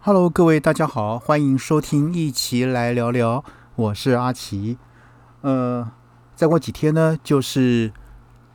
[0.00, 4.78] Hello，各位大家好，欢迎收听一起来聊聊，我是阿奇。
[5.40, 5.90] 呃，
[6.36, 7.92] 再过几天呢，就是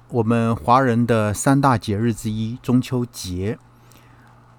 [0.07, 3.59] 我们华人的三大节日之一中秋节。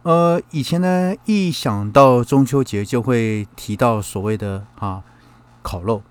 [0.02, 5.02] 呃，以前呢，一想到中秋节就会提到所谓的啊
[5.62, 6.02] 烤肉。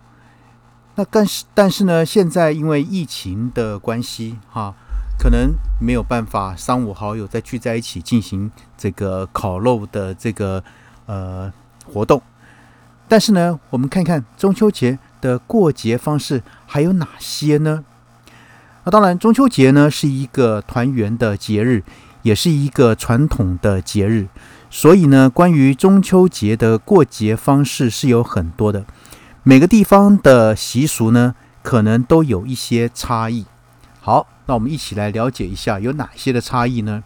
[0.95, 4.75] 那但是但是呢，现在因为疫情的关系，哈。
[5.17, 10.63] 可能没有办法，三五好友再聚在一起进行这个烤肉的这个
[11.05, 11.51] 呃
[11.85, 12.21] 活动。
[13.07, 17.83] 但是呢，我们看看中秋节的过节方式还有哪些呢？
[18.83, 21.83] 那当然，中秋节呢是一个团圆的节日，
[22.23, 24.27] 也是一个传统的节日。
[24.69, 28.83] 所以呢，关于中秋节的过节方式是有很多的，
[29.43, 33.45] 每个地方的习俗呢，可能都有一些差异。
[34.03, 34.27] 好。
[34.45, 37.01] 那我们一起来了解一下有哪些的差异呢？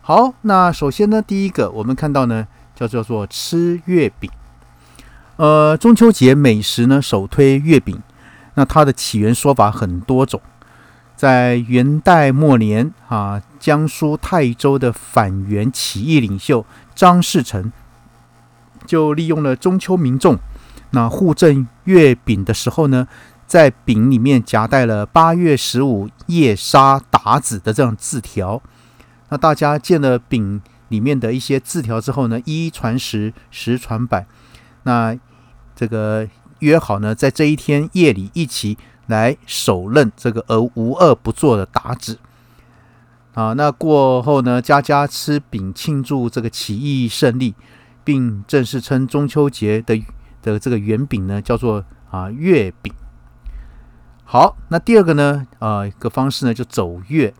[0.00, 4.30] 好，那首先呢，第一个我们看到呢，叫叫做吃月饼。
[5.36, 8.02] 呃，中秋节美食呢，首推月饼。
[8.54, 10.40] 那它的起源说法很多种，
[11.14, 16.64] 在元代末年啊，江苏泰州的反元起义领袖
[16.94, 17.70] 张士诚
[18.86, 20.38] 就利用了中秋民众
[20.92, 23.06] 那互赠月饼的时候呢。
[23.46, 28.62] 在饼里面夹带了八月十五夜杀鞑子的这样字条，
[29.28, 34.26] 那大家见了饼里面的一些字条之后呢，一传十，十传百，
[34.84, 35.16] 那
[35.76, 36.26] 这个
[36.60, 42.18] 约好呢，在这一天夜里一起来手刃这个而无恶不作的鞑子
[43.34, 43.52] 啊。
[43.52, 47.54] 那过后呢，家家吃饼庆祝这个起义胜利，
[48.02, 50.02] 并正式称中秋节的
[50.42, 52.92] 的这个圆饼呢，叫做啊月饼。
[54.26, 55.46] 好，那第二个呢？
[55.58, 57.34] 啊，一个方式呢，就走月。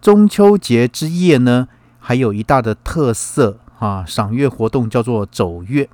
[0.00, 5.88] 中秋节之夜呢，还有一大的特色啊，赏月活动叫做走月。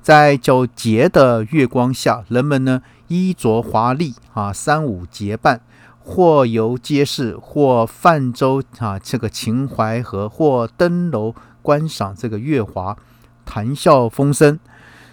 [0.00, 5.60] 在皎洁的月光下，人们呢衣着华丽啊，三五结伴，
[6.00, 12.96] 或游街市，或泛舟啊，这个秦淮河，或登楼观赏这个月华，
[13.44, 14.58] 谈笑风生。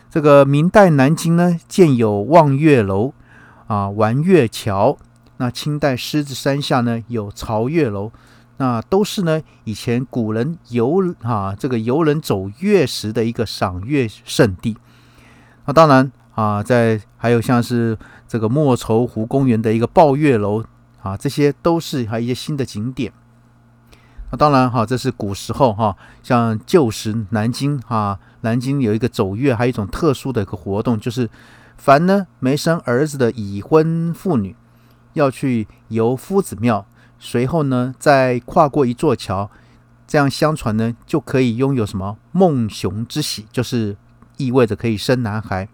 [0.09, 3.14] 这个明代南京呢，建有望月楼。
[3.68, 4.98] 啊，玩月桥。
[5.38, 8.09] 那清代狮子山下呢有朝月楼，
[8.56, 14.78] 那都是呢以前古人游啊这个游人走月时的一个赏月圣地。
[15.66, 17.98] 那当然啊，在还有像是
[18.30, 20.64] 这个莫愁湖公园的一个抱月楼
[21.02, 23.12] 啊，这些都是还有一些新的景点。
[24.32, 31.30] 那当然哈，这是古时候哈，像旧时南京哈，南京有一个走月，还有一种特殊的一个活动就是。
[31.78, 34.56] 凡呢没生儿子的已婚妇女，
[35.13, 36.88] 要去游夫子庙，
[37.19, 39.52] 随后呢再跨过一座桥，
[40.08, 43.96] 这样相传呢就可以拥有什么梦熊之喜，就是
[44.38, 45.68] 意味着可以生男孩。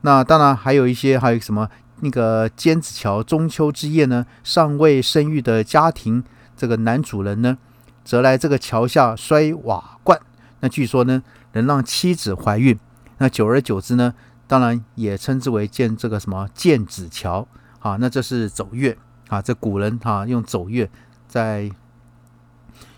[0.00, 1.68] 那当然还有一些，还有什么
[2.00, 6.24] 那个尖子桥中秋之夜呢，尚未生育的家庭，
[6.56, 7.58] 这个男主人呢，
[8.02, 10.18] 则来这个桥下摔瓦罐，
[10.60, 11.22] 那据说呢
[11.52, 12.78] 能让妻子怀孕。
[13.18, 14.14] 那久而久之呢。
[14.50, 17.46] 当然也称之为建这个什么建子桥
[17.78, 20.90] 啊，那这是走月啊，这古人哈用走月，
[21.28, 21.70] 在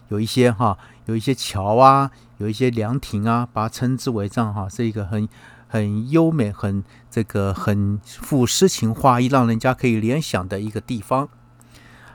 [0.08, 5.28] 有一些哈有一些桥啊，有一些凉亭啊，把它称之为这样哈，是一个很
[5.68, 11.28] 很优美、很这个很富诗情画意，让人家可以联想的一个地方。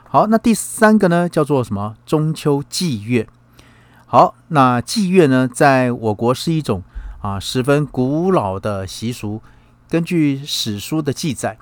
[0.02, 1.94] 好，那第三个呢叫做什么？
[2.04, 3.28] 中秋祭月。
[4.04, 6.82] 好，那祭月呢，在我国是一种。
[7.20, 9.42] 啊，十分古老的习俗。
[9.88, 11.58] 根据史书的记载，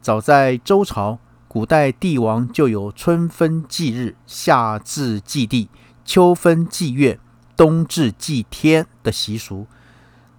[0.00, 5.68] 早在周朝，古代帝王就有春分祭日、夏至祭地、
[6.06, 7.20] 秋分祭月、
[7.54, 9.66] 冬至祭天的习俗。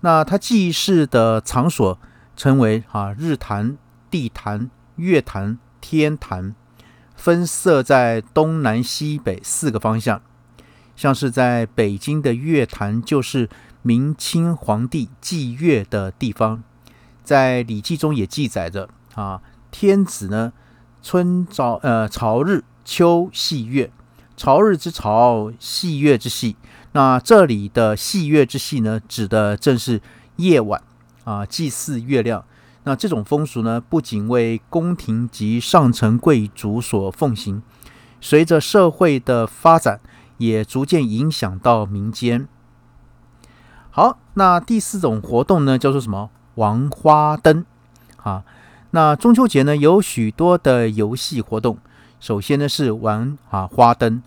[0.02, 2.00] 那他祭祀的场所
[2.36, 3.78] 称为啊日坛、
[4.10, 6.56] 地坛、月坛、天坛，
[7.16, 10.22] 分设在东南西北四个方向。
[10.96, 13.48] 像是在北京的月坛，就是。
[13.88, 16.64] 明清皇帝祭月的地方，
[17.24, 20.52] 在《礼记》中也记载着啊，天子呢，
[21.04, 23.92] 春朝呃朝日，秋夕月，
[24.36, 26.56] 朝日之朝，夕月之夕。
[26.94, 30.02] 那这里的夕月之夕呢，指的正是
[30.38, 30.82] 夜晚
[31.24, 32.44] 啊，祭祀月亮。
[32.86, 37.62] 那这种风俗呢，不仅为宫廷及上层贵族所奉行，
[38.20, 40.00] 随着社会的发展，
[40.40, 42.48] 也逐渐影响到民间。
[43.96, 46.30] 好，那第四种活动呢，叫做什么？
[46.56, 47.64] 玩花灯
[48.18, 48.44] 啊。
[48.92, 51.78] 那中秋节呢，有许多的游戏活动。
[52.20, 54.22] 首先呢，是玩啊花灯。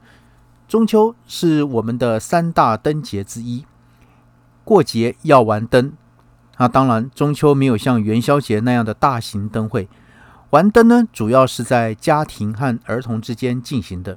[0.66, 3.66] 中秋是我们的三大灯节之一，
[4.64, 5.92] 过节要玩灯。
[6.56, 9.86] 那当然，中秋没有像元宵节那样的大型灯会，
[10.48, 14.16] 玩灯呢，主要是在家庭和儿童之间进行的。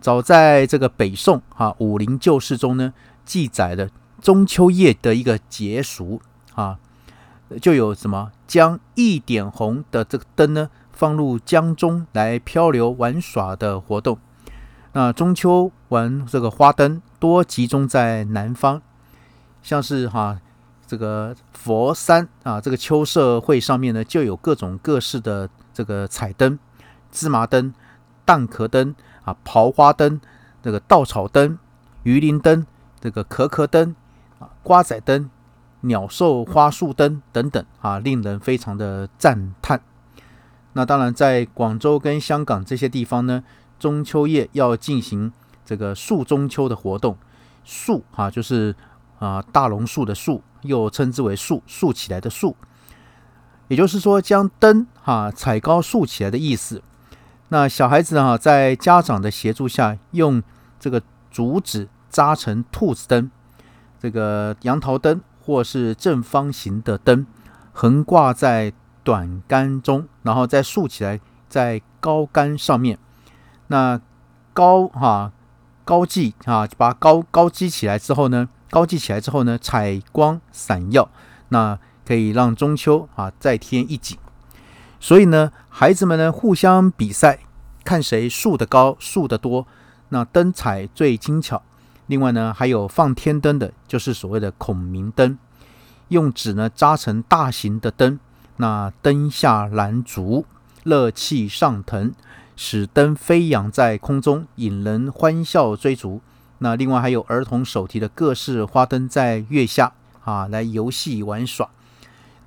[0.00, 2.92] 早在这个北宋啊《武林旧事》中呢，
[3.24, 3.88] 记载了
[4.22, 6.22] 中秋夜的一个节俗
[6.54, 6.78] 啊，
[7.60, 14.16] 就有什么将一点红的这个灯呢，放入江中来漂流玩耍的活动。
[14.92, 18.80] 那中秋玩这个花灯多集中在南方，
[19.62, 20.40] 像是哈。
[20.84, 26.58] 这个佛山啊，这个秋社会上面呢，就有各种各式的这个彩灯、
[27.10, 27.72] 芝麻灯、
[28.26, 30.20] 蛋壳灯啊、刨花灯、
[30.62, 31.58] 这个稻草灯、
[32.02, 32.66] 鱼鳞灯、
[33.00, 33.96] 这个壳壳灯、
[34.62, 35.30] 瓜仔灯、
[35.80, 39.80] 鸟兽花树灯等等啊，令人非常的赞叹。
[40.72, 43.44] 那当然，在广州跟香港这些地方呢，
[43.78, 45.32] 中秋夜要进行
[45.64, 47.16] 这个树中秋的活动，
[47.64, 48.74] 树啊，就是
[49.18, 50.42] 啊大榕树的树。
[50.62, 52.54] 又称之为竖竖起来的竖，
[53.66, 56.80] 也就是说将灯哈踩高竖起来的意思。
[57.48, 60.40] 那小孩子哈在家长的协助下，用
[60.78, 63.28] 这个竹子扎成兔子灯，
[64.02, 67.24] 这个杨桃灯或是正方形的灯，
[67.72, 68.72] 横挂在
[69.04, 72.98] 短杆中，然后再竖起来在高杆上面。
[73.68, 74.00] 那
[74.52, 75.30] 高哈
[75.84, 78.48] 高记啊，把高高系起来之后呢？
[78.72, 81.08] 高记起来之后呢，采光闪耀，
[81.50, 84.18] 那可以让中秋啊再添一景。
[84.98, 87.38] 所以呢，孩子们呢互相比赛，
[87.84, 89.68] 看谁竖得高、竖得多，
[90.08, 91.62] 那灯彩最精巧。
[92.12, 95.38] 另外呢，还有放天灯的，就是所谓的孔明灯，
[96.08, 98.20] 用纸呢扎成大型的灯，
[98.58, 100.44] 那灯下燃烛，
[100.84, 102.12] 热气上腾，
[102.54, 106.20] 使灯飞扬在空中，引人欢笑追逐。
[106.58, 111.70] 那另外还有儿童手提的各式花灯在月下啊来游戏玩耍。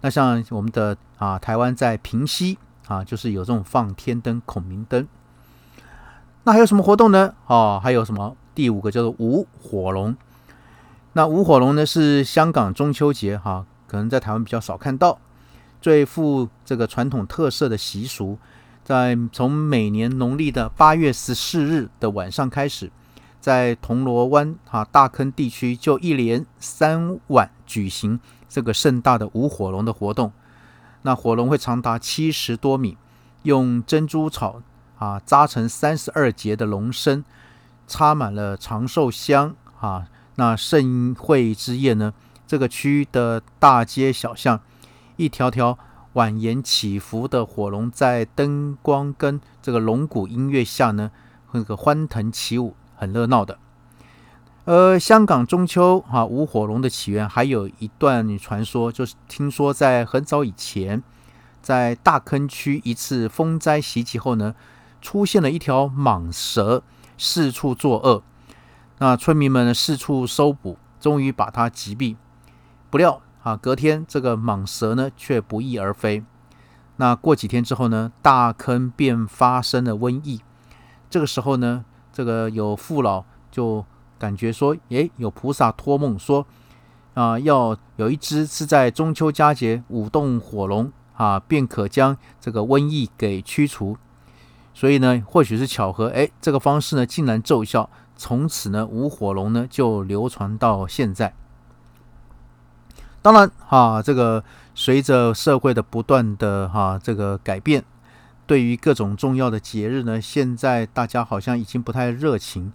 [0.01, 5.07] 那像我们的啊台湾在平溪啊，就是有这种放天灯、孔明灯。
[6.43, 7.33] 那还有什么活动呢？
[7.47, 8.37] 哦，还有什么？
[8.55, 10.15] 第五个叫做舞火龙。
[11.13, 15.19] 那舞火龙呢是香港中秋节哈，可能在台湾比较少看到，
[15.81, 18.37] 最富这个传统特色的习俗，
[18.83, 22.89] 在从每年农历的八月十四日的晚上开始。
[23.39, 28.19] 在铜锣湾啊大坑地区，就一连三晚举行
[28.49, 30.31] 这个盛大的舞火龙的活动。
[31.03, 32.97] 那火龙会长达七十多米，
[33.43, 34.63] 用珍珠草
[34.97, 37.23] 啊扎成三十二节的龙身，
[37.87, 40.07] 插满了长寿香啊。
[40.35, 42.13] 那盛会之夜呢，
[42.47, 44.59] 这个区的大街小巷，
[45.17, 45.77] 一条条
[46.13, 51.11] 蜿蜒起伏的火龙，在灯光跟这个龙鼓音乐下呢，
[51.51, 52.75] 那个欢腾起舞。
[52.97, 53.59] 很热闹的，
[54.63, 61.03] 呃，香港中秋哈舞火龙的起源还有一段传说，就是听说在很早以前，
[61.61, 64.55] 在大坑区一次风灾袭击后呢，
[65.01, 66.83] 出现了一条蟒蛇
[67.17, 68.23] 四处作恶，
[68.99, 72.15] 那村民们四处搜捕，终于把它击毙。
[72.89, 76.23] 不料啊，隔天这个蟒蛇呢却不翼而飞。
[76.97, 80.41] 那过几天之后呢，大坑便发生了瘟疫。
[81.09, 81.85] 这个时候呢。
[82.15, 83.85] 这个有父老就
[84.17, 86.47] 感觉说，诶，有菩萨托梦说，
[87.13, 93.97] 啊，要有一只是在中秋佳节舞动火龙啊，便可将这个瘟疫给驱除。
[94.75, 101.33] 所以呢，或许是巧合，诶，这个方式呢竟然奏效，从此呢舞火龙呢就流传到现在。
[103.21, 104.43] 当然，哈，这个
[104.75, 107.85] 随着社会的不断的哈这个改变。
[108.45, 112.71] 对于各种重要的节日呢，现在大家好像已经不太热情，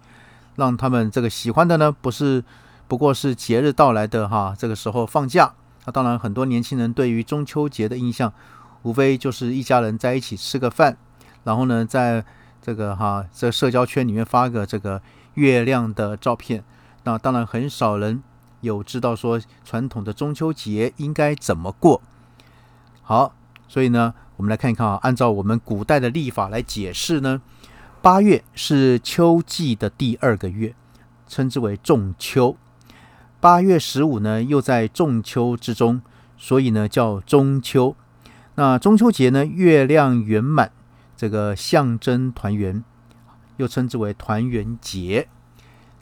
[0.55, 2.43] 让他们这个喜欢的呢，不是
[2.87, 5.53] 不过是节日到来的哈，这个时候放假。
[5.85, 8.33] 那当然，很多年轻人对于中秋节的印象，
[8.81, 10.97] 无非就是一家人在一起吃个饭，
[11.43, 12.23] 然后呢，在
[12.61, 15.01] 这个哈这社交圈里面发个这个
[15.33, 16.63] 月亮的照片。
[17.03, 18.21] 那当然，很少人
[18.61, 22.01] 有知道说传统的中秋节应该怎么过。
[23.01, 23.33] 好，
[23.67, 24.13] 所以呢。
[24.37, 27.39] 我们来看一看啊，按照我们古代的历法来解释呢，
[28.01, 30.73] 八月是秋季的第二个月，
[31.27, 32.57] 称之为仲秋。
[33.39, 36.01] 八月十五呢，又在仲秋之中，
[36.39, 37.95] 所以呢叫中秋。
[38.55, 40.71] 那中秋节呢，月亮圆满，
[41.21, 42.83] 这个象征团圆，
[43.57, 45.27] 又称之为团圆节。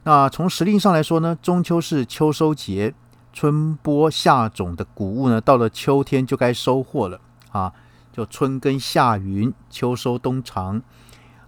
[0.04, 2.94] 那从时令上来说呢，中秋是秋收节，
[3.34, 7.20] 春播夏种的谷物呢，到了秋天就该收获了
[7.52, 7.74] 啊。
[8.14, 10.82] 就春耕夏耘，秋收冬藏，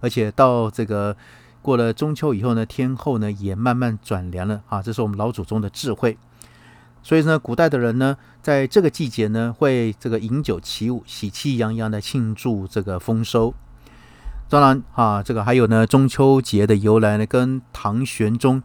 [0.00, 1.16] 而且到这个
[1.62, 4.82] 过了中秋以后呢，天后呢也慢慢转凉了啊。
[4.82, 6.18] 这是我们老祖宗的智慧。
[7.02, 13.54] 所以呢，古代的人呢，在这个季节呢，会这个饮酒起舞，喜气洋洋的庆祝这个丰收。
[14.52, 18.62] 当然啊，这个还有呢，中秋节的由来呢，跟唐玄宗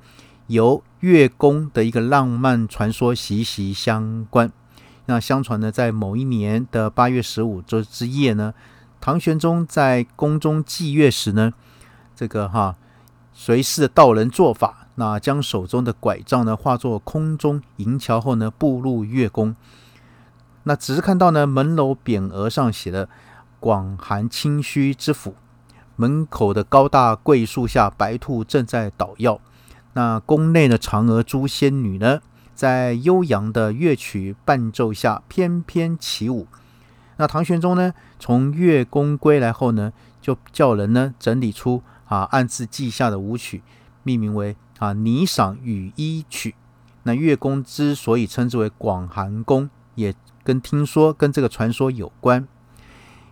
[0.47, 4.51] 游月宫的一个浪漫传说息息相关。
[5.05, 8.53] 那相传呢，在某一年的八月十五这之夜呢，
[8.99, 11.53] 唐玄宗在宫中祭月时呢，
[12.13, 12.75] 这个哈
[13.31, 19.55] 随侍道人做法，那将手中的拐杖呢化作空中银桥后呢，步入月宫。
[20.63, 23.07] 那只是看到呢，门楼匾额上写的
[23.61, 25.33] “广寒清虚之府”，
[25.97, 29.41] 门口的高大桂树下，白兔正在捣药。
[29.93, 32.21] 那宫内的嫦娥诸仙女呢？
[32.55, 36.47] 在悠扬的乐曲伴奏下翩翩起舞。
[37.17, 43.61] 那唐玄宗呢，从月宫归来后呢，就叫人呢整理出啊暗自记下的舞曲，
[44.01, 46.51] 命名为啊《霓裳羽衣曲》。
[47.03, 50.13] 那月宫之所以称之为广寒宫，也
[50.43, 52.47] 跟听说跟这个传说有关。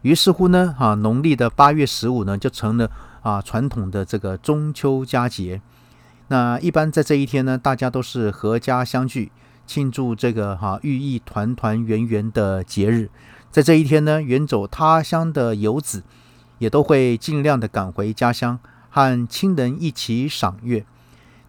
[0.06, 2.92] 于是乎呢，啊农历的八月十五呢，就成了
[3.24, 5.60] 啊传统的这个中秋佳节。
[6.28, 9.32] 那一般在这一天呢，大家都是阖家相聚，
[9.66, 13.10] 庆祝这个哈寓意团团圆圆的节日。
[13.50, 16.04] 在这一天呢，远走他乡的游子
[16.60, 18.60] 也都会尽量的赶回家乡，
[18.92, 20.86] 和亲人一起赏月。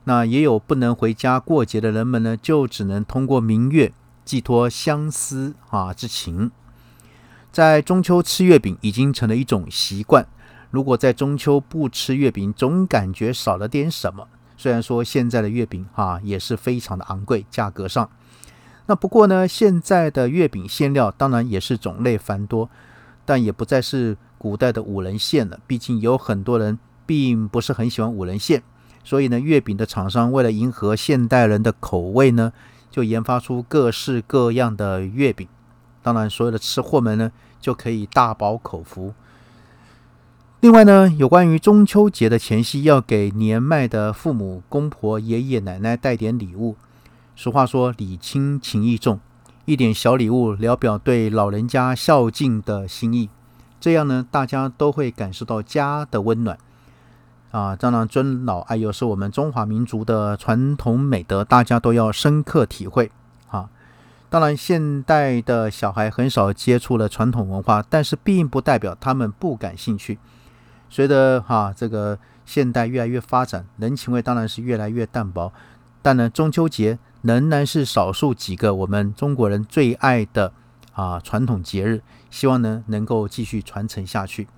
[0.05, 3.93] 那也有不能回家过节的人们呢，就只能通过明月
[4.25, 6.51] 寄托相思啊之情。
[7.57, 10.27] 在中秋吃月饼已经成了一种习惯，
[10.71, 14.29] 如果在中秋不吃月饼，总感觉少了点什么。
[14.59, 18.11] 虽然说现在的月饼哈也是非常的昂贵，价格上，
[18.85, 22.69] 那不过呢，现在的月饼馅料当然也是种类繁多，
[23.25, 25.59] 但也不再是古代的五仁馅了。
[25.67, 28.63] 毕竟有很多人并不是很喜欢五仁馅，
[29.03, 32.53] 所以呢，月饼的厂商为了迎合现代人的口味呢，
[32.91, 35.49] 就研发出各式各样的月饼。
[36.07, 39.13] 当然，所有的吃货们呢就可以大饱口福。
[40.61, 46.77] 另外呢，有关于中秋节的前夕，要给年迈的父母、公婆、爷爷奶奶带点礼物。
[47.35, 49.19] 俗话说“礼轻情意重”，
[49.67, 53.29] 一点小礼物，聊表对老人家孝敬的心意。
[53.81, 56.57] 这样呢，大家都会感受到家的温暖。
[57.51, 63.11] 啊，当然，尊老爱幼是我们中华民族的传统美德，大家都要深刻体会。
[64.29, 70.19] 当然，现代的小孩很少接触了传统文化，但是并不代表他们不感兴趣。
[70.91, 75.53] 随着哈这个现代越来越发展，人情味当然是越来越淡薄。
[76.03, 80.53] 但呢，中秋节仍然是少数几个我们中国人最爱的
[80.93, 84.49] 啊传统节日，希望呢能够继续传承下去。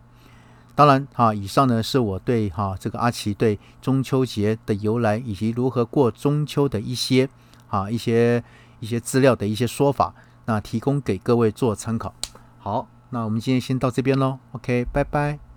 [0.75, 7.29] 当然哈，以上呢是我对哈这个阿奇对中秋节的由来以及如何过中秋的一些
[7.69, 8.43] 啊一些
[8.81, 10.15] 一些资料的一些说法，
[10.47, 12.15] 那提供给各位做参考。
[12.59, 14.39] 好，那我们今天先到这边喽。
[14.53, 15.48] OK，拜拜。